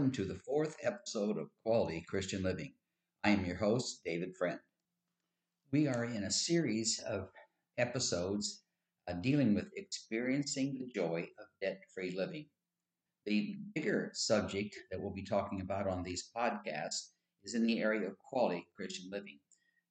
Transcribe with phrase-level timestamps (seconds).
[0.00, 2.72] Welcome to the fourth episode of Quality Christian Living.
[3.22, 4.58] I am your host, David Friend.
[5.72, 7.28] We are in a series of
[7.76, 8.62] episodes
[9.06, 12.46] uh, dealing with experiencing the joy of debt free living.
[13.26, 17.10] The bigger subject that we'll be talking about on these podcasts
[17.44, 19.38] is in the area of quality Christian living.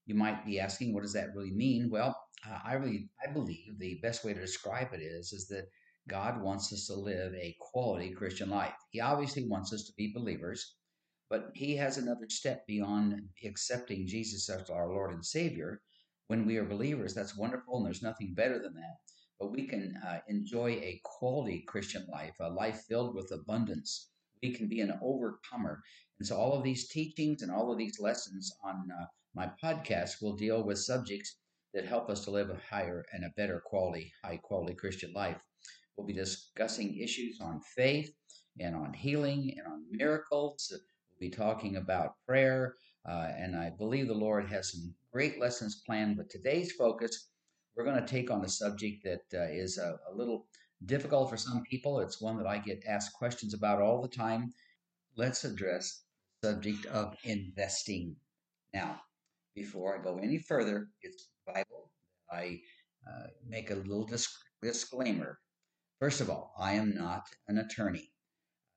[0.07, 1.87] You might be asking, what does that really mean?
[1.91, 5.65] Well, uh, I really I believe the best way to describe it is is that
[6.09, 8.73] God wants us to live a quality Christian life.
[8.89, 10.75] He obviously wants us to be believers,
[11.29, 15.83] but He has another step beyond accepting Jesus as our Lord and Savior.
[16.27, 18.97] When we are believers, that's wonderful, and there's nothing better than that.
[19.39, 24.09] But we can uh, enjoy a quality Christian life, a life filled with abundance.
[24.41, 25.83] We can be an overcomer.
[26.17, 30.23] And so, all of these teachings and all of these lessons on uh, my podcast
[30.23, 31.37] will deal with subjects
[31.73, 35.39] that help us to live a higher and a better quality, high quality Christian life.
[35.99, 38.15] We'll be discussing issues on faith
[38.57, 40.71] and on healing and on miracles.
[40.71, 42.75] We'll be talking about prayer.
[43.05, 46.15] Uh, and I believe the Lord has some great lessons planned.
[46.15, 47.31] But today's focus,
[47.75, 50.47] we're going to take on a subject that uh, is a, a little
[50.85, 51.99] difficult for some people.
[51.99, 54.53] It's one that I get asked questions about all the time.
[55.17, 56.03] Let's address
[56.41, 58.15] the subject of investing.
[58.73, 59.01] Now,
[59.53, 61.91] before I go any further, it's vital
[62.31, 62.61] I
[63.05, 65.39] uh, make a little disc- disclaimer.
[65.99, 68.13] First of all, I am not an attorney.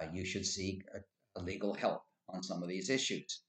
[0.01, 3.43] Uh, you should seek a, a legal help on some of these issues.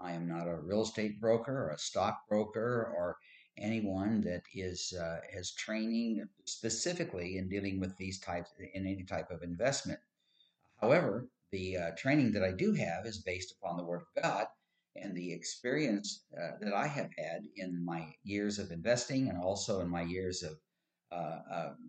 [0.00, 3.18] I am not a real estate broker or a stockbroker or
[3.58, 9.30] anyone that is uh, has training specifically in dealing with these types in any type
[9.30, 10.00] of investment.
[10.80, 14.46] However, the uh, training that I do have is based upon the Word of God
[14.96, 19.80] and the experience uh, that I have had in my years of investing and also
[19.80, 20.58] in my years of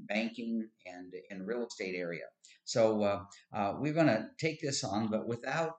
[0.08, 2.26] banking and in real estate area.
[2.66, 3.04] So
[3.54, 5.76] uh, we're going to take this on, but without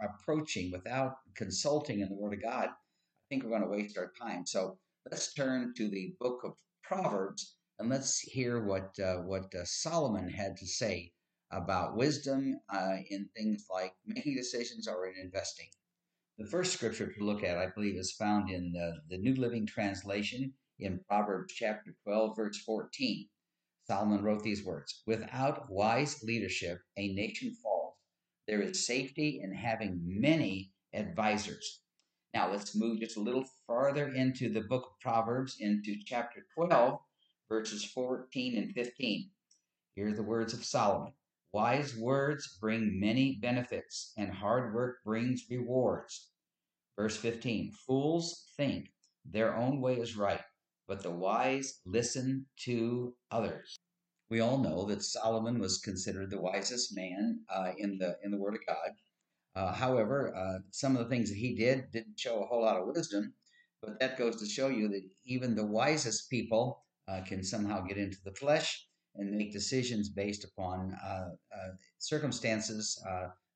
[0.00, 4.12] approaching, without consulting in the Word of God, I think we're going to waste our
[4.20, 4.46] time.
[4.46, 4.78] So
[5.10, 6.52] let's turn to the book of
[6.82, 11.12] Proverbs and let's hear what uh, what uh, Solomon had to say
[11.50, 15.66] about wisdom uh, in things like making decisions or in investing.
[16.38, 19.66] The first scripture to look at, I believe, is found in the, the New Living
[19.66, 23.28] Translation, in Proverbs chapter 12, verse 14.
[23.86, 27.94] Solomon wrote these words Without wise leadership, a nation falls.
[28.46, 31.80] There is safety in having many advisors.
[32.34, 36.98] Now let's move just a little farther into the book of Proverbs, into chapter 12,
[37.48, 39.30] verses 14 and 15.
[39.94, 41.12] Here are the words of Solomon
[41.52, 46.32] Wise words bring many benefits, and hard work brings rewards.
[46.96, 48.92] Verse 15 Fools think
[49.24, 50.42] their own way is right,
[50.88, 53.78] but the wise listen to others.
[54.28, 58.38] We all know that Solomon was considered the wisest man uh, in the in the
[58.38, 58.90] Word of God.
[59.54, 62.76] Uh, however, uh, some of the things that he did didn't show a whole lot
[62.76, 63.34] of wisdom,
[63.80, 67.96] but that goes to show you that even the wisest people uh, can somehow get
[67.96, 71.68] into the flesh and make decisions based upon uh, uh,
[71.98, 73.02] circumstances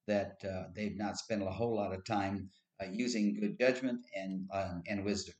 [0.06, 0.41] that
[0.74, 2.48] they've not spent a whole lot of time
[2.91, 4.48] using good judgment and
[4.88, 5.34] and wisdom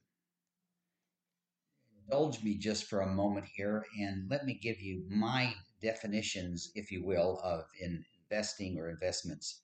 [2.11, 6.91] indulge me just for a moment here and let me give you my definitions, if
[6.91, 9.63] you will, of investing or investments.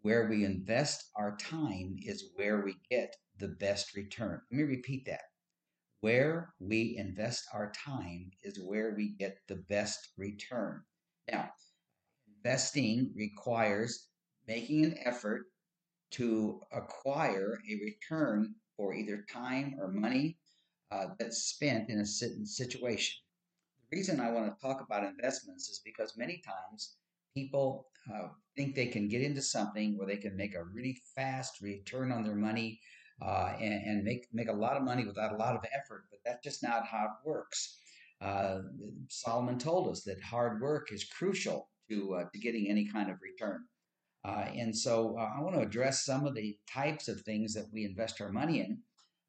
[0.00, 4.40] Where we invest our time is where we get the best return.
[4.50, 5.24] Let me repeat that.
[6.00, 10.80] Where we invest our time is where we get the best return.
[11.30, 11.50] Now,
[12.38, 14.08] investing requires
[14.48, 15.42] making an effort
[16.12, 20.38] to acquire a return for either time or money
[20.94, 23.14] uh, that's spent in a situation.
[23.90, 26.96] The reason I want to talk about investments is because many times
[27.34, 31.60] people uh, think they can get into something where they can make a really fast
[31.60, 32.80] return on their money
[33.22, 36.04] uh, and, and, make make a lot of money without a lot of effort.
[36.10, 37.78] But that's just not how it works.
[38.20, 38.58] Uh,
[39.08, 43.18] Solomon told us that hard work is crucial to uh, to getting any kind of
[43.22, 43.64] return.
[44.24, 48.22] And so I want to address some of the types of things that we invest
[48.22, 48.78] our money in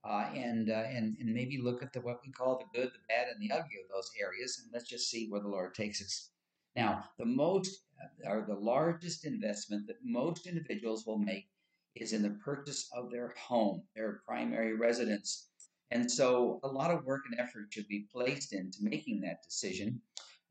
[0.07, 2.99] uh, and, uh, and and maybe look at the what we call the good, the
[3.09, 6.01] bad, and the ugly of those areas, and let's just see where the Lord takes
[6.01, 6.29] us.
[6.75, 11.47] Now, the most uh, or the largest investment that most individuals will make
[11.95, 15.49] is in the purchase of their home, their primary residence.
[15.91, 20.01] And so, a lot of work and effort should be placed into making that decision.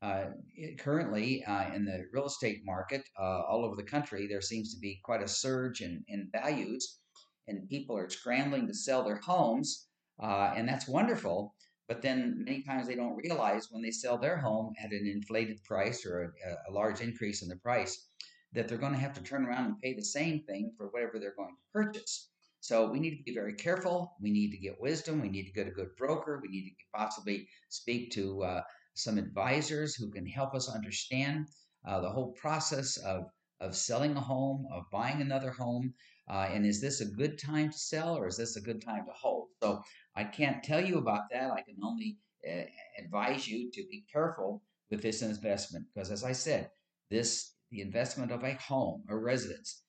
[0.01, 4.41] Uh, it, currently, uh, in the real estate market uh, all over the country, there
[4.41, 6.99] seems to be quite a surge in, in values
[7.47, 9.87] and people are scrambling to sell their homes,
[10.21, 11.55] uh, and that's wonderful.
[11.87, 15.63] But then many times they don't realize when they sell their home at an inflated
[15.63, 18.07] price or a, a large increase in the price
[18.53, 21.19] that they're going to have to turn around and pay the same thing for whatever
[21.19, 22.29] they're going to purchase.
[22.61, 24.15] So we need to be very careful.
[24.19, 25.21] We need to get wisdom.
[25.21, 26.39] We need to get a good broker.
[26.41, 28.61] We need to possibly speak to uh,
[28.95, 31.47] some advisors who can help us understand
[31.87, 33.25] uh, the whole process of
[33.61, 35.93] of selling a home, of buying another home,
[36.27, 39.05] uh, and is this a good time to sell or is this a good time
[39.05, 39.49] to hold?
[39.61, 39.81] So
[40.15, 41.51] I can't tell you about that.
[41.51, 42.17] I can only
[42.47, 42.63] uh,
[42.99, 46.69] advise you to be careful with this investment because, as I said,
[47.09, 49.83] this the investment of a home, a residence,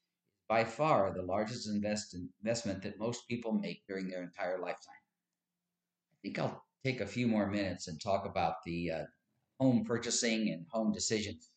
[0.48, 4.94] by far the largest invest, investment that most people make during their entire lifetime.
[6.12, 9.04] I think I'll take a few more minutes and talk about the uh,
[9.58, 11.50] home purchasing and home decisions.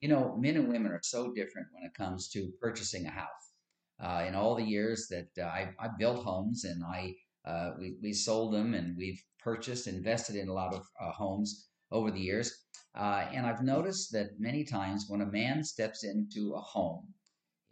[0.00, 3.51] You know, men and women are so different when it comes to purchasing a house.
[4.02, 7.14] Uh, in all the years that uh, I, I, built homes and I
[7.44, 11.68] uh, we, we sold them and we've purchased, invested in a lot of uh, homes
[11.90, 12.64] over the years.
[12.94, 17.14] Uh, and I've noticed that many times when a man steps into a home,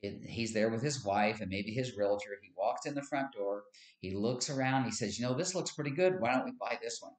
[0.02, 2.38] it, he's there with his wife and maybe his realtor.
[2.42, 3.64] He walks in the front door,
[3.98, 6.20] he looks around, he says, You know, this looks pretty good.
[6.20, 7.12] Why don't we buy this one?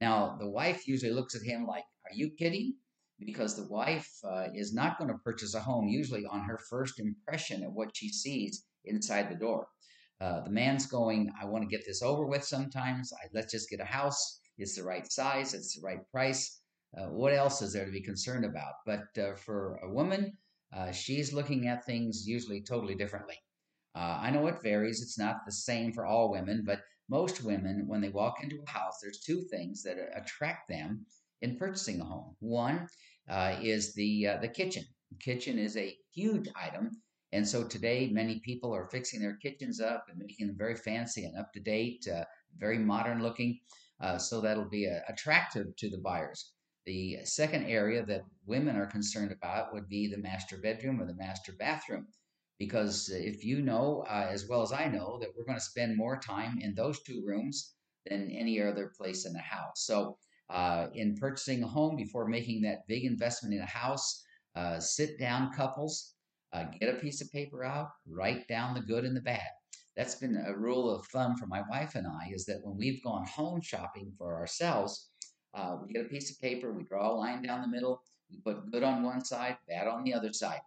[0.00, 2.74] Now, the wife usually looks at him like, Are you kidding?
[3.18, 6.98] Because the wife uh, is not going to purchase a home usually on her first
[6.98, 9.68] impression of what she sees inside the door.
[10.20, 13.12] Uh, the man's going, I want to get this over with sometimes.
[13.12, 14.40] I, let's just get a house.
[14.58, 16.60] It's the right size, it's the right price.
[16.96, 18.74] Uh, what else is there to be concerned about?
[18.86, 20.36] But uh, for a woman,
[20.74, 23.36] uh, she's looking at things usually totally differently.
[23.96, 27.84] Uh, I know it varies, it's not the same for all women, but most women,
[27.86, 31.04] when they walk into a house, there's two things that attract them
[31.44, 32.34] in purchasing a home.
[32.40, 32.88] One
[33.28, 34.84] uh, is the, uh, the kitchen.
[35.10, 36.90] The kitchen is a huge item.
[37.32, 41.24] And so today, many people are fixing their kitchens up and making them very fancy
[41.24, 42.06] and up to date,
[42.56, 43.58] very modern looking.
[44.18, 46.52] so that'll be attractive to the buyers.
[46.86, 51.14] The second area that women are concerned about would be the master bedroom or the
[51.14, 52.06] master bathroom.
[52.58, 55.96] Because if you know, uh, as well as I know, that we're going to spend
[55.96, 57.74] more time in those two rooms
[58.06, 59.86] than any other place in the house.
[59.86, 60.18] So,
[60.50, 64.24] uh, in purchasing a home, before making that big investment in a house,
[64.56, 66.14] uh, sit down couples,
[66.52, 69.48] uh, get a piece of paper out, write down the good and the bad.
[69.96, 73.02] That's been a rule of thumb for my wife and I is that when we've
[73.02, 75.10] gone home shopping for ourselves,
[75.54, 78.38] uh, we get a piece of paper, we draw a line down the middle, we
[78.38, 80.60] put good on one side, bad on the other side.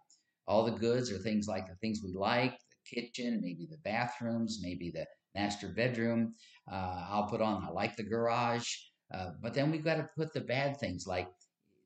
[0.46, 4.60] All the goods are things like the things we like, the kitchen, maybe the bathrooms,
[4.62, 6.34] maybe the master bedroom.
[6.70, 8.74] Uh, I'll put on, I like the garage.
[9.12, 11.28] Uh, but then we've got to put the bad things like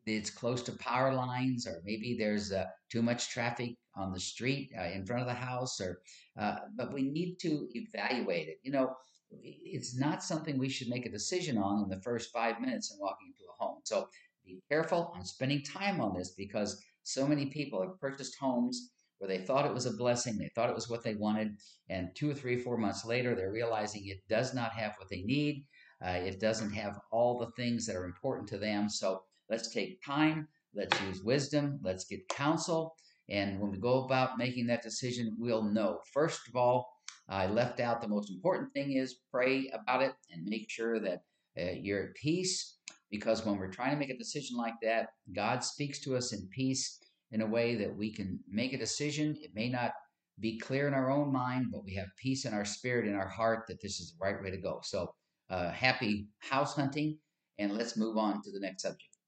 [0.07, 4.71] it's close to power lines, or maybe there's uh, too much traffic on the street
[4.79, 6.01] uh, in front of the house, or
[6.39, 8.59] uh, but we need to evaluate it.
[8.63, 8.97] You know,
[9.31, 12.99] it's not something we should make a decision on in the first five minutes in
[13.01, 13.79] walking into a home.
[13.85, 14.09] So
[14.45, 19.29] be careful on spending time on this because so many people have purchased homes where
[19.29, 21.57] they thought it was a blessing, they thought it was what they wanted,
[21.89, 25.23] and two or three, four months later, they're realizing it does not have what they
[25.23, 25.65] need.
[26.05, 28.89] Uh, it doesn't have all the things that are important to them.
[28.89, 32.97] So let's take time, let's use wisdom, let's get counsel.
[33.29, 36.93] And when we go about making that decision, we'll know, first of all,
[37.29, 41.23] I left out the most important thing is pray about it and make sure that
[41.59, 42.79] uh, you're at peace
[43.11, 46.49] because when we're trying to make a decision like that, God speaks to us in
[46.49, 46.99] peace
[47.31, 49.37] in a way that we can make a decision.
[49.41, 49.93] It may not
[50.41, 53.29] be clear in our own mind, but we have peace in our spirit, in our
[53.29, 54.81] heart that this is the right way to go.
[54.83, 55.15] So,
[55.53, 57.19] uh, happy house hunting,
[57.59, 59.19] and let's move on to the next subject.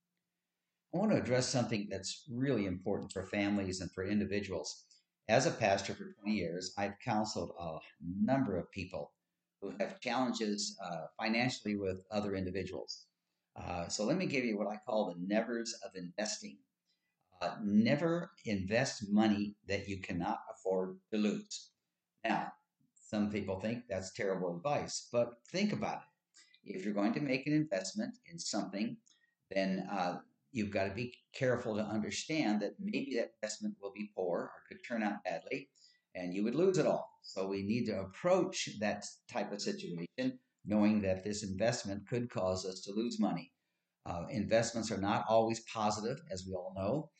[0.95, 4.85] I want to address something that's really important for families and for individuals.
[5.29, 9.13] As a pastor for 20 years, I've counseled a number of people
[9.61, 13.07] who have challenges uh, financially with other individuals.
[13.57, 16.59] Uh, so let me give you what I call the nevers of investing.
[17.43, 21.71] Uh, never invest money that you cannot afford to lose.
[22.25, 22.53] Now,
[22.95, 26.14] some people think that's terrible advice, but think about it.
[26.65, 28.97] If you're going to make an investment in something,
[29.51, 30.19] then uh,
[30.53, 34.53] you've got to be careful to understand that maybe that investment will be poor or
[34.69, 35.69] could turn out badly
[36.15, 37.11] and you would lose it all.
[37.23, 42.65] So we need to approach that type of situation knowing that this investment could cause
[42.65, 43.53] us to lose money.
[44.07, 47.11] Uh, investments are not always positive, as we all know,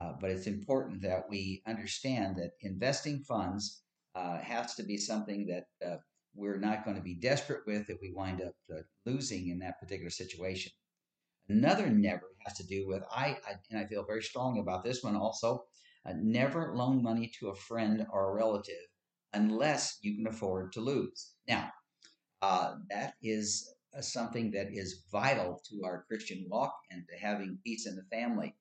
[0.00, 3.82] uh, but it's important that we understand that investing funds
[4.14, 5.96] uh, has to be something that uh,
[6.34, 9.78] we're not going to be desperate with if we wind up uh, losing in that
[9.80, 10.72] particular situation.
[11.48, 15.02] Another never has to do with I, I and I feel very strong about this
[15.02, 15.64] one also.
[16.06, 18.74] Uh, never loan money to a friend or a relative
[19.32, 21.32] unless you can afford to lose.
[21.48, 21.70] Now,
[22.42, 27.58] uh, that is uh, something that is vital to our Christian walk and to having
[27.64, 28.54] peace in the family.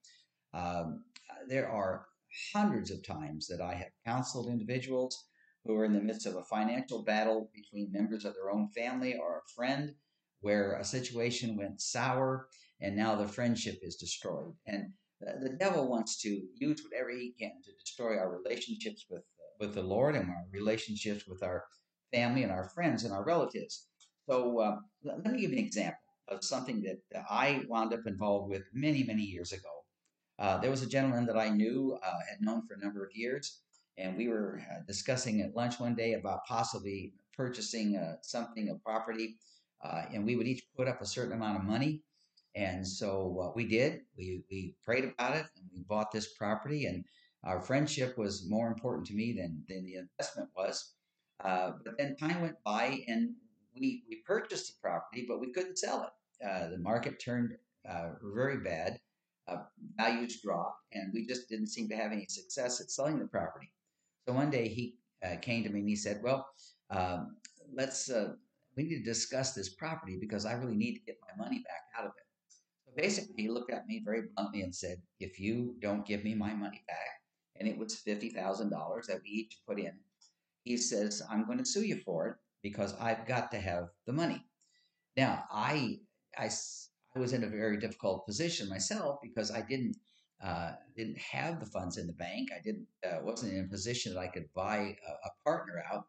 [0.54, 1.04] Um,
[1.48, 2.06] there are
[2.54, 5.26] hundreds of times that I have counseled individuals
[5.66, 9.16] who are in the midst of a financial battle between members of their own family
[9.16, 9.94] or a friend
[10.42, 12.48] where a situation went sour
[12.82, 14.54] and now the friendship is destroyed.
[14.68, 14.92] And
[15.22, 19.24] the devil wants to use whatever he can to destroy our relationships with
[19.60, 21.64] with the Lord and our relationships with our
[22.12, 23.88] family and our friends and our relatives.
[24.30, 28.50] So uh, let, me give you an example of something that I wound up involved
[28.50, 29.70] with many, many years ago.
[30.40, 33.12] Uh, there was a gentleman that I knew, uh, had known for a number of
[33.14, 33.62] years,
[33.98, 38.76] and we were uh, discussing at lunch one day about possibly purchasing uh, something, a
[38.76, 39.38] property,
[39.84, 42.02] uh, and we would each put up a certain amount of money.
[42.56, 46.86] And so what we did, we, we prayed about it and we bought this property
[46.86, 47.04] and
[47.44, 50.94] our friendship was more important to me than, than the investment was.
[51.44, 53.32] Uh, but then time went by and
[53.76, 56.48] we, we purchased the property, but we couldn't sell it.
[56.48, 57.54] Uh, the market turned
[57.90, 59.00] uh, very bad,
[59.98, 63.72] values dropped, and we just didn't seem to have any success at selling the property.
[64.28, 66.48] So one day he uh, came to me and he said, Well,
[66.90, 67.38] um,
[67.74, 68.34] let's, uh,
[68.76, 71.84] we need to discuss this property because I really need to get my money back
[71.98, 72.26] out of it.
[72.86, 76.36] So basically, he looked at me very bluntly and said, If you don't give me
[76.36, 76.98] my money back,
[77.60, 79.94] and it was $50,000 that we each put in,
[80.64, 84.14] he says, I'm going to sue you for it because I've got to have the
[84.14, 84.44] money.
[85.18, 86.00] Now, I,
[86.38, 86.50] I,
[87.16, 89.98] I was in a very difficult position myself because I didn't
[90.44, 92.50] uh, didn't have the funds in the bank.
[92.52, 96.06] I didn't uh, wasn't in a position that I could buy a, a, partner out.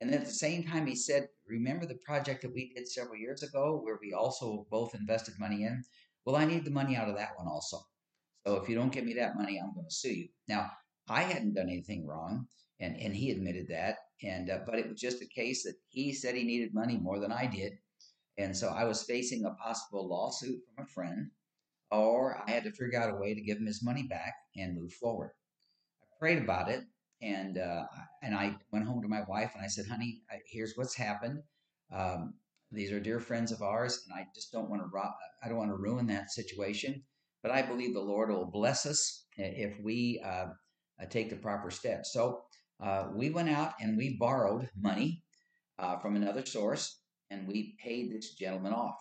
[0.00, 3.16] And then at the same time, he said, "Remember the project that we did several
[3.16, 5.84] years ago, where we also both invested money in?
[6.24, 7.78] Well, I need the money out of that one also.
[8.46, 10.70] So if you don't give me that money, I'm going to sue you." Now,
[11.08, 12.46] I hadn't done anything wrong
[12.80, 13.98] and and he admitted that.
[14.22, 17.20] And uh, but it was just a case that he said he needed money more
[17.20, 17.74] than I did,
[18.38, 21.30] and so I was facing a possible lawsuit from a friend,
[21.90, 24.76] or I had to figure out a way to give him his money back and
[24.76, 25.30] move forward.
[26.02, 26.84] I prayed about it,
[27.22, 27.84] and uh,
[28.22, 31.42] and I went home to my wife and I said, "Honey, here's what's happened."
[31.92, 32.34] Um,
[32.72, 34.88] these are dear friends of ours, and I just don't want to.
[34.92, 37.02] Ro- I don't want to ruin that situation.
[37.42, 40.48] But I believe the Lord will bless us if we uh,
[41.00, 42.12] uh take the proper steps.
[42.12, 42.42] So
[42.80, 45.22] uh, we went out and we borrowed money
[45.78, 48.98] uh, from another source and we paid this gentleman off,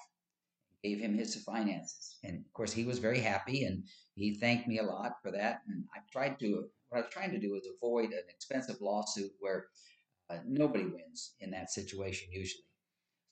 [0.83, 2.17] gave him his finances.
[2.23, 3.83] And of course, he was very happy and
[4.15, 5.61] he thanked me a lot for that.
[5.67, 9.31] And I tried to, what I was trying to do is avoid an expensive lawsuit
[9.39, 9.67] where
[10.29, 12.63] uh, nobody wins in that situation usually.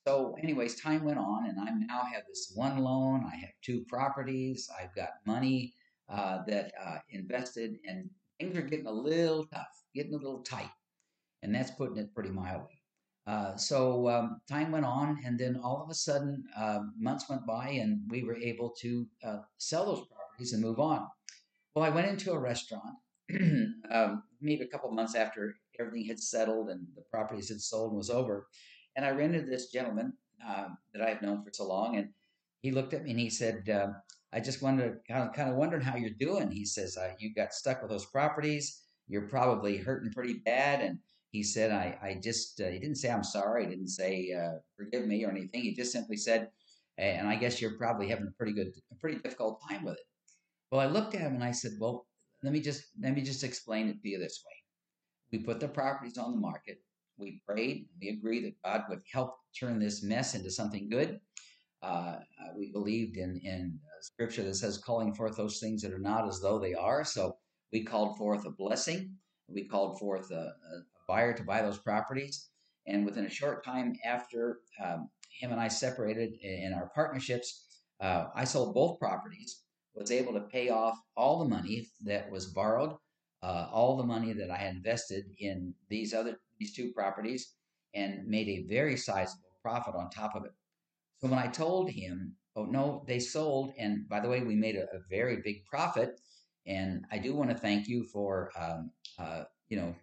[0.08, 3.25] So, anyways, time went on, and I now have this one loan.
[3.30, 4.70] I have two properties.
[4.82, 5.74] I've got money
[6.08, 10.70] uh, that uh, invested, and things are getting a little tough getting a little tight.
[11.44, 12.82] And that's putting it pretty mildly.
[13.27, 17.46] Uh, so um, time went on, and then all of a sudden, uh, months went
[17.46, 21.05] by, and we were able to uh, sell those properties and move on.
[21.75, 22.96] Well, I went into a restaurant
[23.91, 27.98] um, maybe a couple months after everything had settled and the properties had sold and
[27.98, 28.48] was over,
[28.96, 30.13] and I rented this gentleman
[30.48, 32.10] um, that I have known for so long, and
[32.62, 33.96] he looked at me and he said, um,
[34.31, 37.34] "I just wondered, kind of, kind of wondering how you're doing." He says, uh, "You
[37.34, 40.81] got stuck with those properties." you're probably hurting pretty bad.
[40.81, 41.00] And
[41.38, 43.65] he said, I, I just, uh, he didn't say, I'm sorry.
[43.65, 45.62] He didn't say, uh, forgive me or anything.
[45.62, 46.50] He just simply said,
[46.98, 50.08] and I guess you're probably having a pretty good, a pretty difficult time with it.
[50.72, 52.08] Well, I looked at him and I said, well,
[52.41, 54.56] let me just, let me just explain it to you this way.
[55.32, 56.82] We put the properties on the market.
[57.20, 57.88] We prayed.
[58.01, 61.20] We agreed that God would help turn this mess into something good.
[61.84, 65.94] Uh, uh we believed in in uh, scripture that says calling forth those things that
[65.94, 67.03] are not as though they are.
[67.03, 67.38] So
[67.72, 69.15] we called forth a blessing.
[69.48, 72.49] We called forth a, a buyer to buy those properties.
[72.87, 77.65] And within a short time after um, him and I separated in our partnerships,
[77.99, 82.47] uh, I sold both properties, was able to pay off all the money that was
[82.47, 82.93] borrowed,
[83.43, 87.53] uh, all the money that I had invested in these other these two properties,
[87.93, 90.51] and made a very sizable profit on top of it.
[91.19, 94.75] So when I told him, "Oh no, they sold," and by the way, we made
[94.75, 96.19] a, a very big profit
[96.67, 99.95] and I do want to thank you for, um, uh, you know,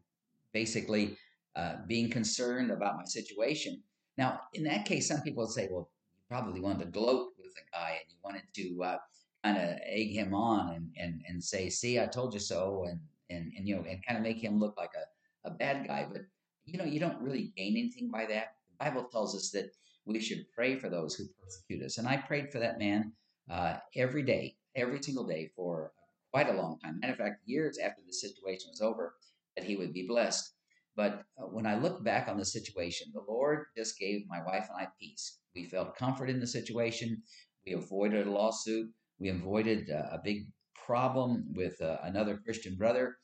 [0.54, 1.18] basically
[1.56, 3.82] uh, being concerned about my situation.
[4.16, 7.62] Now, in that case, some people say, well, you probably wanted to gloat with the
[7.72, 8.98] guy and you wanted to uh,
[9.44, 13.00] kind of egg him on and, and, and say, see, I told you so, and,
[13.28, 16.06] and, and you know, and kind of make him look like a, a bad guy.
[16.10, 16.22] But,
[16.64, 18.54] you know, you don't really gain anything by that.
[18.70, 19.70] The Bible tells us that
[20.06, 21.98] we should pray for those who persecute us.
[21.98, 23.12] And I prayed for that man
[23.50, 25.92] uh, every day, every single day for
[26.30, 27.00] quite a long time.
[27.00, 29.14] Matter of fact, years after the situation was over,
[29.56, 30.52] that he would be blessed.
[30.96, 34.68] But uh, when I look back on the situation, the Lord just gave my wife
[34.70, 35.38] and I peace.
[35.54, 37.22] We felt comfort in the situation.
[37.66, 38.90] We avoided a lawsuit.
[39.18, 40.46] We avoided uh, a big
[40.86, 43.16] problem with uh, another Christian brother.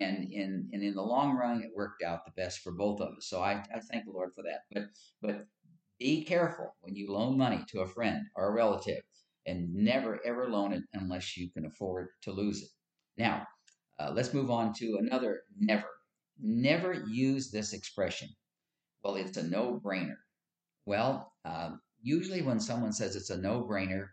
[0.00, 3.08] And in, and in the long run, it worked out the best for both of
[3.08, 3.28] us.
[3.28, 4.60] So I, I thank the Lord for that.
[4.72, 4.84] But,
[5.20, 5.46] but
[5.98, 9.02] be careful when you loan money to a friend or a relative
[9.46, 12.68] and never ever loan it unless you can afford to lose it.
[13.16, 13.46] Now,
[13.98, 15.88] uh, let's move on to another never.
[16.40, 18.28] Never use this expression.
[19.02, 20.16] Well, it's a no brainer.
[20.86, 24.06] Well, uh, usually when someone says it's a no brainer,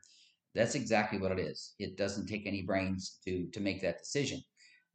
[0.55, 1.75] that's exactly what it is.
[1.79, 4.41] It doesn't take any brains to, to make that decision.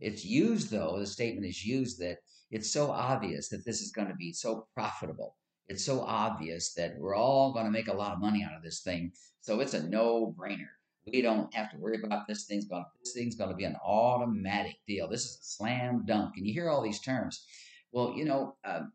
[0.00, 2.18] It's used, though, the statement is used that
[2.50, 5.36] it's so obvious that this is going to be so profitable
[5.70, 8.62] it's so obvious that we're all going to make a lot of money out of
[8.64, 9.12] this thing.
[9.40, 10.66] So it's a no brainer.
[11.06, 12.84] We don't have to worry about this thing's going.
[13.02, 15.08] This thing's going to be an automatic deal.
[15.08, 16.34] This is a slam dunk.
[16.36, 17.44] And you hear all these terms.
[17.92, 18.92] Well, you know, um,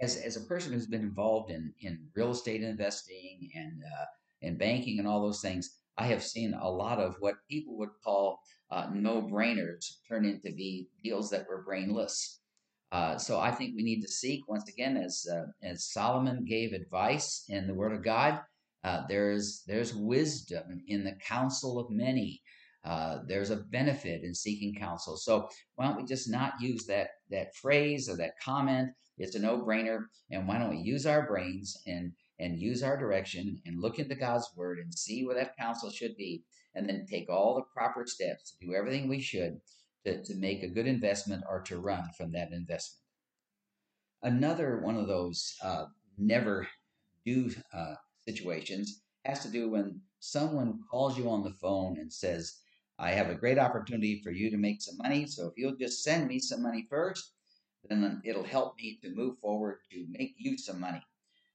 [0.00, 4.04] as as a person who's been involved in in real estate investing and uh,
[4.42, 7.90] and banking and all those things, I have seen a lot of what people would
[8.04, 12.40] call uh, no brainers turn into be deals that were brainless.
[12.92, 16.72] Uh, so I think we need to seek once again, as uh, as Solomon gave
[16.72, 18.40] advice in the Word of God.
[18.86, 22.40] Uh, there's there's wisdom in the counsel of many.
[22.84, 25.16] Uh, there's a benefit in seeking counsel.
[25.16, 28.90] So why don't we just not use that that phrase or that comment?
[29.18, 30.04] It's a no brainer.
[30.30, 34.14] And why don't we use our brains and and use our direction and look into
[34.14, 36.44] God's Word and see where that counsel should be,
[36.76, 39.60] and then take all the proper steps to do everything we should
[40.04, 43.02] to, to make a good investment or to run from that investment.
[44.22, 45.86] Another one of those uh,
[46.18, 46.68] never
[47.24, 47.94] do uh,
[48.26, 52.60] situations has to do when someone calls you on the phone and says,
[52.98, 55.26] I have a great opportunity for you to make some money.
[55.26, 57.32] So if you'll just send me some money first,
[57.88, 61.02] then it'll help me to move forward to make you some money.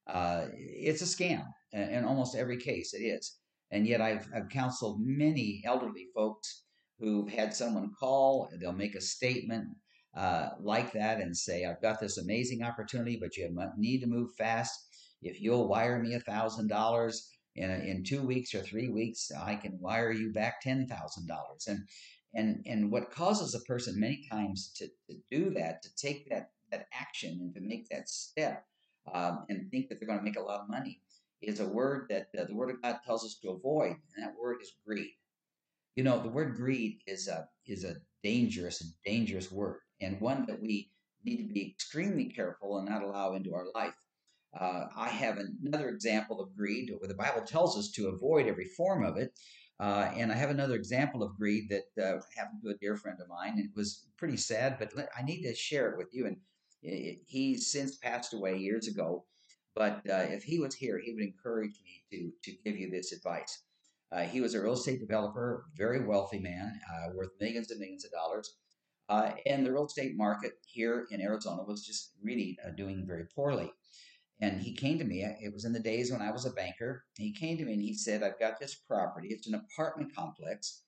[0.08, 3.38] Uh, it's a scam in almost every case, it is.
[3.72, 6.64] And yet I've, I've counseled many elderly folks
[7.00, 9.68] who've had someone call, they'll make a statement
[10.16, 14.32] uh, like that and say, I've got this amazing opportunity, but you need to move
[14.38, 14.78] fast.
[15.22, 19.56] If you'll wire me a thousand dollars in in two weeks or three weeks, I
[19.56, 21.68] can wire you back ten thousand dollars.
[21.68, 21.88] And
[22.34, 26.52] and and what causes a person many times to, to do that, to take that
[26.72, 28.66] that action and to make that step,
[29.14, 31.02] um, and think that they're going to make a lot of money,
[31.42, 34.36] is a word that uh, the Word of God tells us to avoid, and that
[34.42, 35.12] word is greed.
[35.96, 40.62] You know, the word greed is a is a dangerous, dangerous word, and one that
[40.62, 40.92] we
[41.26, 43.94] need to be extremely careful and not allow into our life.
[44.60, 48.66] Uh, I have another example of greed where the Bible tells us to avoid every
[48.66, 49.32] form of it.
[49.80, 53.18] Uh, and I have another example of greed that uh, happened to a dear friend
[53.22, 53.58] of mine.
[53.58, 56.28] It was pretty sad, but I need to share it with you.
[56.28, 56.38] And
[56.84, 59.26] it, he's since passed away years ago.
[59.74, 63.14] But uh, if he was here, he would encourage me to, to give you this
[63.14, 63.64] advice.
[64.12, 68.04] Uh, he was a real estate developer, very wealthy man, uh, worth millions and millions
[68.04, 68.54] of dollars.
[69.46, 73.72] And the real estate market here in Arizona was just really doing very poorly.
[74.42, 77.04] And he came to me, it was in the days when I was a banker.
[77.16, 80.82] He came to me and he said, I've got this property, it's an apartment complex,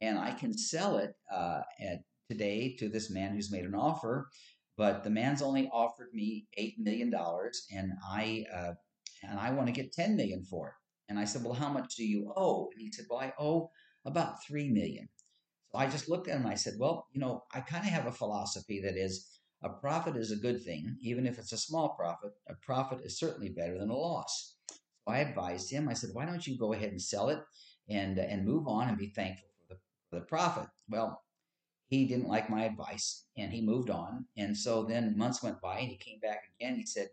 [0.00, 4.28] and I can sell it uh, at, today to this man who's made an offer.
[4.76, 7.14] But the man's only offered me $8 million,
[7.72, 8.72] and I, uh,
[9.22, 10.74] and I want to get 10 million for it.
[11.08, 12.68] And I said, Well, how much do you owe?
[12.72, 13.70] And he said, Well, I owe
[14.04, 15.08] about three million.
[15.72, 17.90] So I just looked at him and I said, Well, you know, I kind of
[17.90, 19.35] have a philosophy that is
[19.66, 22.32] a profit is a good thing, even if it's a small profit.
[22.48, 24.56] A profit is certainly better than a loss.
[24.70, 27.40] So I advised him, I said, Why don't you go ahead and sell it
[27.88, 30.68] and and move on and be thankful for the for the profit?
[30.88, 31.22] Well,
[31.88, 34.26] he didn't like my advice and he moved on.
[34.36, 36.76] And so then months went by and he came back again.
[36.76, 37.08] He said,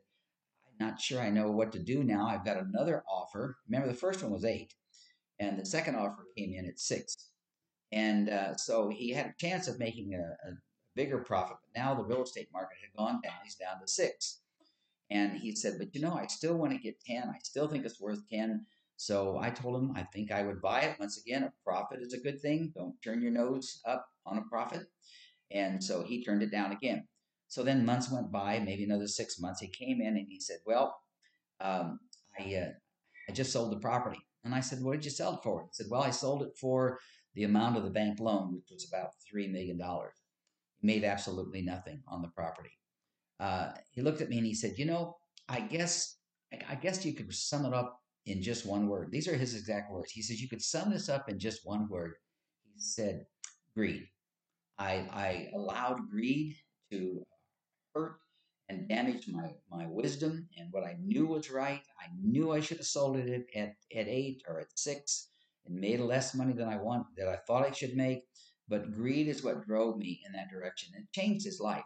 [0.67, 2.27] I'm not sure I know what to do now.
[2.27, 3.57] I've got another offer.
[3.67, 4.73] Remember, the first one was eight,
[5.39, 7.29] and the second offer came in at six.
[7.91, 10.53] And uh, so he had a chance of making a, a,
[10.95, 13.33] bigger profit, but now the real estate market had gone down.
[13.43, 14.41] He's down to six.
[15.09, 17.23] And he said, But you know, I still want to get 10.
[17.29, 18.65] I still think it's worth 10.
[18.97, 20.99] So I told him I think I would buy it.
[20.99, 22.71] Once again, a profit is a good thing.
[22.75, 24.87] Don't turn your nose up on a profit.
[25.51, 27.07] And so he turned it down again.
[27.47, 29.59] So then months went by, maybe another six months.
[29.59, 30.95] He came in and he said, "Well,
[31.59, 31.99] um,
[32.39, 32.71] I uh,
[33.29, 35.69] I just sold the property." And I said, "What did you sell it for?" He
[35.73, 36.99] said, "Well, I sold it for
[37.35, 40.15] the amount of the bank loan, which was about three million dollars.
[40.15, 40.22] He
[40.83, 42.77] made absolutely nothing on the property."
[43.39, 45.17] Uh, he looked at me and he said, "You know,
[45.49, 46.17] I guess
[46.69, 49.11] I guess you could sum it up in just one word.
[49.11, 50.11] These are his exact words.
[50.11, 52.13] He says you could sum this up in just one word.
[52.63, 53.25] He said,
[53.75, 54.07] greed.
[54.77, 56.55] I, I allowed greed
[56.91, 57.23] to
[57.93, 58.15] hurt
[58.69, 61.81] and damage my, my wisdom and what I knew was right.
[61.99, 65.29] I knew I should have sold it at, at, eight or at six.
[65.65, 68.23] and made less money than I want that I thought I should make.
[68.69, 70.93] But greed is what drove me in that direction.
[70.95, 71.83] It changed his life.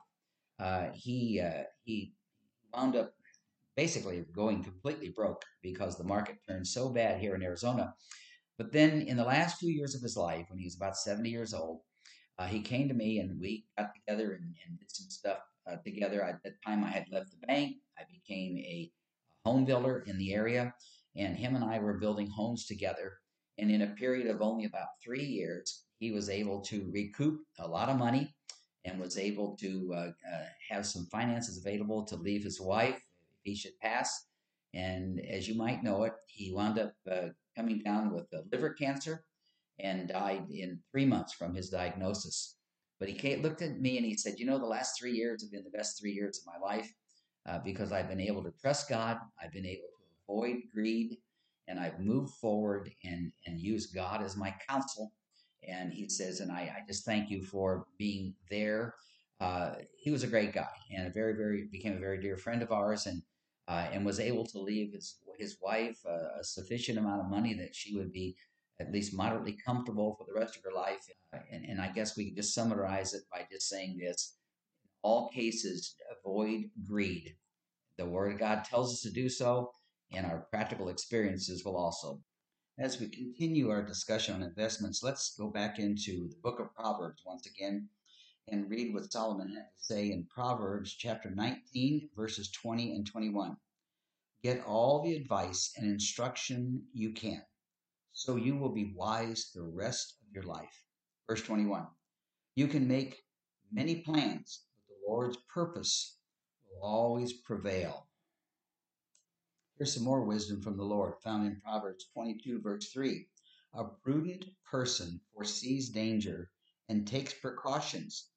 [0.60, 2.14] Uh, he uh, he
[2.74, 3.14] wound up
[3.76, 7.94] basically going completely broke because the market turned so bad here in Arizona.
[8.58, 11.30] But then in the last few years of his life, when he was about 70
[11.30, 11.82] years old,
[12.40, 15.76] uh, he came to me and we got together and, and did some stuff uh,
[15.84, 16.24] together.
[16.24, 17.78] At that time, I had left the bank.
[18.00, 18.92] I became a
[19.46, 20.74] home builder in the area,
[21.16, 23.14] and him and I were building homes together.
[23.60, 27.68] And in a period of only about three years, he was able to recoup a
[27.68, 28.34] lot of money
[28.86, 33.40] and was able to uh, uh, have some finances available to leave his wife if
[33.44, 34.28] he should pass.
[34.74, 39.24] And as you might know it, he wound up uh, coming down with liver cancer
[39.80, 42.56] and died in three months from his diagnosis.
[43.00, 45.52] But he looked at me and he said, You know, the last three years have
[45.52, 46.92] been the best three years of my life
[47.48, 51.18] uh, because I've been able to trust God, I've been able to avoid greed,
[51.68, 55.12] and I've moved forward and, and used God as my counsel.
[55.68, 58.96] And he says, And I, I just thank you for being there.
[59.40, 62.62] Uh, he was a great guy and a very, very, became a very dear friend
[62.62, 63.22] of ours and,
[63.68, 67.76] uh, and was able to leave his, his wife a sufficient amount of money that
[67.76, 68.36] she would be
[68.80, 71.08] at least moderately comfortable for the rest of her life.
[71.34, 74.38] Uh, and, and I guess we can just summarize it by just saying this
[75.02, 77.36] all cases, avoid greed.
[77.98, 79.72] The Word of God tells us to do so,
[80.12, 82.20] and our practical experiences will also.
[82.80, 87.24] As we continue our discussion on investments, let's go back into the book of Proverbs
[87.26, 87.90] once again
[88.48, 93.58] and read what Solomon had to say in Proverbs chapter 19, verses 20 and 21.
[94.44, 97.42] Get all the advice and instruction you can
[98.14, 100.86] so you will be wise the rest of your life.
[101.28, 101.88] Verse 21
[102.56, 103.24] You can make
[103.72, 106.20] many plans, but the Lord's purpose
[106.70, 108.07] will always prevail.
[109.78, 113.28] Here's some more wisdom from the Lord found in Proverbs 22, verse 3.
[113.76, 116.50] A prudent person foresees danger
[116.90, 118.30] and takes precautions.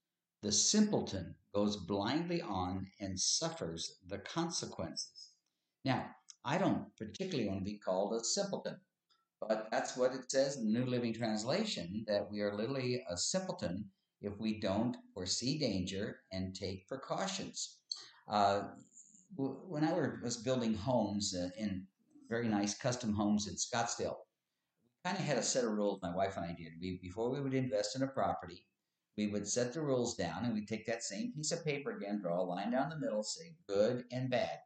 [0.42, 5.30] The simpleton goes blindly on and suffers the consequences.
[5.82, 8.78] Now, I don't particularly want to be called a simpleton.
[9.40, 13.16] But that's what it says in the New Living Translation that we are literally a
[13.16, 17.78] simpleton if we don't foresee danger and take precautions.
[18.28, 18.68] Uh,
[19.36, 21.86] when I was building homes uh, in
[22.28, 24.16] very nice custom homes in Scottsdale,
[24.84, 26.72] we kind of had a set of rules my wife and I did.
[26.80, 28.66] We before we would invest in a property,
[29.16, 32.20] we would set the rules down and we'd take that same piece of paper again,
[32.20, 34.58] draw a line down the middle, say good and bad.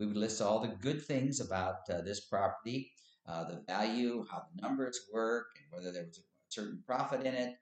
[0.00, 2.92] We would list all the good things about uh, this property
[3.26, 7.34] uh, the value, how the numbers work, and whether there was a certain profit in
[7.34, 7.56] it.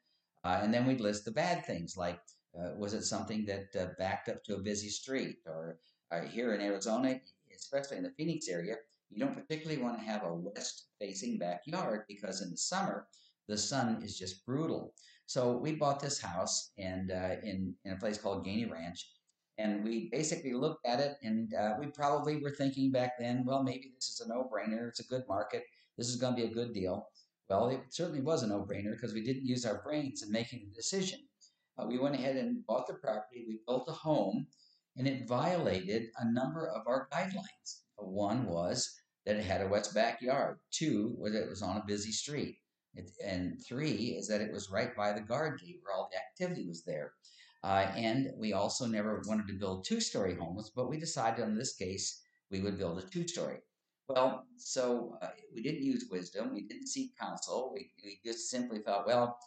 [0.45, 2.19] Uh, and then we'd list the bad things like
[2.59, 5.37] uh, was it something that uh, backed up to a busy street?
[5.47, 5.79] Or
[6.13, 7.21] uh, here in Arizona,
[7.57, 8.77] especially in the Phoenix area,
[9.11, 13.07] you don't particularly want to have a west facing backyard because in the summer,
[13.49, 14.95] the sun is just brutal.
[15.27, 19.07] So we bought this house and uh, in, in a place called Gainey Ranch
[19.59, 23.63] and we basically looked at it and uh, we probably were thinking back then, well,
[23.63, 24.89] maybe this is a no brainer.
[24.89, 25.65] It's a good market.
[25.99, 27.09] This is going to be a good deal.
[27.49, 30.67] Well, it certainly was a no brainer because we didn't use our brains in making
[30.69, 31.21] the decision.
[31.79, 33.45] Uh, we went ahead and bought the property.
[33.47, 34.47] We built a home
[34.97, 37.81] and it violated a number of our guidelines.
[37.97, 38.95] One was
[39.27, 40.59] that it had a wet backyard.
[40.71, 42.57] Two was that it was on a busy street.
[42.95, 46.19] It, and three is that it was right by the guard gate where all the
[46.19, 47.13] activity was there.
[47.65, 51.57] Uh, and we also never wanted to build two story homes, but we decided in
[51.57, 53.59] this case we would build a two story.
[54.09, 58.81] Well, so uh, we didn't use wisdom, we didn't seek counsel, we, we just simply
[58.81, 59.39] thought, well,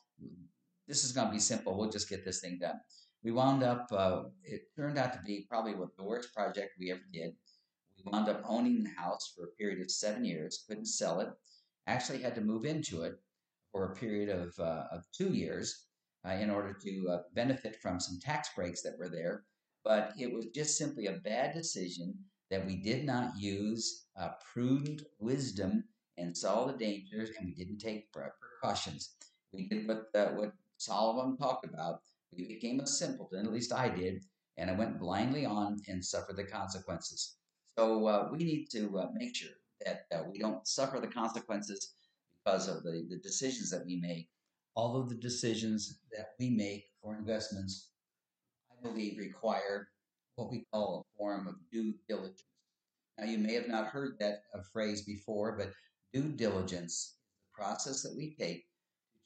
[0.87, 2.79] this is going to be simple, we'll just get this thing done.
[3.25, 7.01] We wound up, uh, it turned out to be probably the worst project we ever
[7.11, 7.31] did.
[7.97, 11.29] We wound up owning the house for a period of seven years, couldn't sell it,
[11.87, 13.13] actually had to move into it
[13.71, 15.87] for a period of, uh, of two years
[16.23, 19.45] uh, in order to uh, benefit from some tax breaks that were there.
[19.83, 22.13] But it was just simply a bad decision
[22.51, 25.83] that we did not use uh, prudent wisdom
[26.19, 29.15] and saw the dangers, and we didn't take precautions.
[29.51, 32.01] We did what uh, what Solomon talked about.
[32.37, 34.23] We became a simpleton, at least I did,
[34.57, 37.37] and I went blindly on and suffered the consequences.
[37.77, 39.51] So uh, we need to uh, make sure
[39.85, 41.93] that we don't suffer the consequences
[42.43, 44.29] because of the, the decisions that we make
[44.75, 47.91] all of the decisions that we make for investments,
[48.71, 49.89] I believe, require
[50.35, 52.43] what we call a form of due diligence.
[53.17, 55.71] Now, you may have not heard that uh, phrase before, but
[56.13, 58.65] due diligence is the process that we take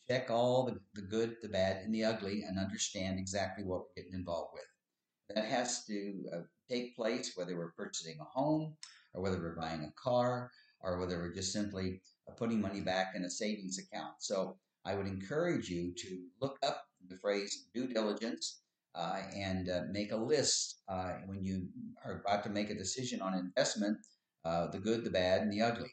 [0.09, 4.03] check all the, the good, the bad, and the ugly and understand exactly what we're
[4.03, 5.35] getting involved with.
[5.35, 8.75] That has to uh, take place whether we're purchasing a home
[9.13, 10.49] or whether we're buying a car
[10.81, 12.01] or whether we're just simply
[12.37, 14.13] putting money back in a savings account.
[14.19, 18.61] So I would encourage you to look up the phrase due diligence
[18.95, 21.67] uh, and uh, make a list uh, when you
[22.03, 23.97] are about to make a decision on investment
[24.45, 25.91] uh, the good, the bad, and the ugly.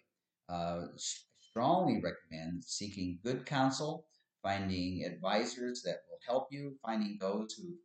[1.56, 4.06] Uh, strongly recommend seeking good counsel,
[4.42, 7.78] finding advisors that will help you, finding those who've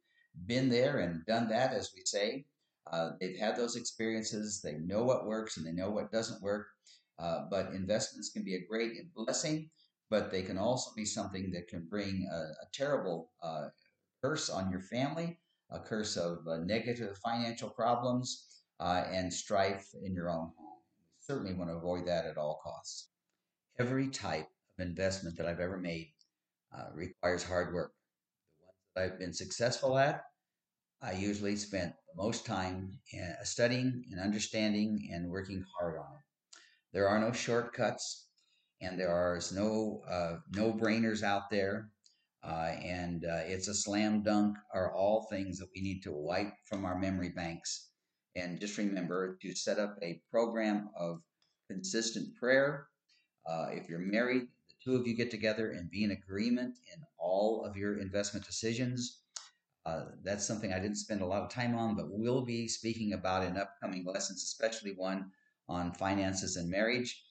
[0.45, 2.45] been there and done that, as we say.
[2.91, 6.67] Uh, they've had those experiences, they know what works and they know what doesn't work.
[7.49, 9.69] but investments can be a great blessing
[10.11, 13.69] but they can also be something that can bring a, a terrible uh,
[14.21, 15.39] curse on your family,
[15.71, 20.81] a curse of uh, negative financial problems, uh, and strife in your own home.
[21.21, 23.07] Certainly want to avoid that at all costs.
[23.79, 26.11] Every type of investment that I've ever made
[26.75, 27.93] uh, requires hard work.
[28.59, 30.23] The ones that I've been successful at,
[31.01, 36.59] I usually spent the most time uh, studying and understanding and working hard on it.
[36.93, 38.27] There are no shortcuts
[38.81, 41.89] and there are no uh, no brainers out there.
[42.43, 46.53] Uh, and uh, it's a slam dunk are all things that we need to wipe
[46.65, 47.89] from our memory banks.
[48.35, 51.21] And just remember to set up a program of
[51.69, 52.87] consistent prayer.
[53.49, 57.01] Uh, if you're married, the two of you get together and be in agreement in
[57.17, 59.19] all of your investment decisions.
[59.85, 63.13] Uh, that's something I didn't spend a lot of time on, but we'll be speaking
[63.13, 65.31] about in upcoming lessons, especially one
[65.67, 67.23] on finances and marriage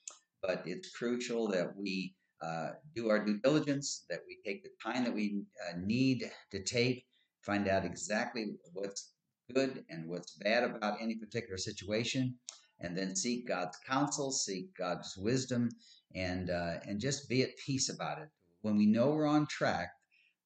[0.42, 5.04] but it's crucial that we uh, do our due diligence, that we take the time
[5.04, 7.06] that we uh, need to take,
[7.42, 9.12] find out exactly what's
[9.54, 12.34] good and what's bad about any particular situation,
[12.80, 15.68] and then seek God's counsel, seek God's wisdom,
[16.14, 18.28] and uh, and just be at peace about it.
[18.62, 19.90] When we know we're on track,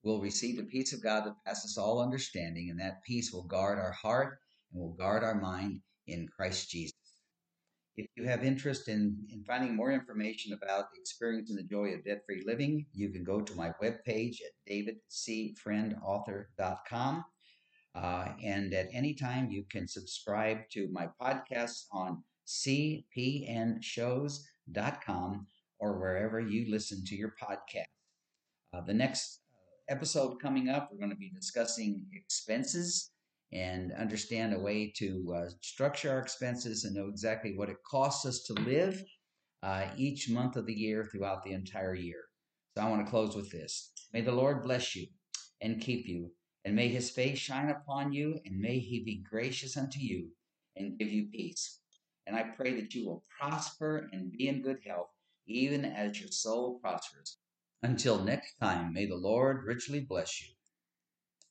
[0.03, 3.79] we'll receive the peace of God that passes all understanding, and that peace will guard
[3.79, 4.39] our heart
[4.73, 6.95] and will guard our mind in Christ Jesus.
[7.97, 12.23] If you have interest in, in finding more information about experiencing the joy of debt
[12.27, 17.25] free living, you can go to my webpage at davidcfriendauthor.com.
[17.95, 25.47] Uh, and at any time, you can subscribe to my podcast on cpnshows.com
[25.85, 27.85] or wherever you listen to your podcast.
[28.73, 29.41] Uh, the next
[29.91, 33.11] episode coming up, we're going to be discussing expenses
[33.53, 38.25] and understand a way to uh, structure our expenses and know exactly what it costs
[38.25, 39.05] us to live
[39.63, 42.23] uh, each month of the year throughout the entire year.
[42.75, 43.93] So I want to close with this.
[44.15, 45.07] May the Lord bless you
[45.61, 46.31] and keep you,
[46.65, 50.29] and may his face shine upon you, and may he be gracious unto you
[50.77, 51.81] and give you peace.
[52.27, 55.11] And I pray that you will prosper and be in good health,
[55.47, 57.39] even as your soul prospers.
[57.83, 60.54] Until next time, may the Lord richly bless you.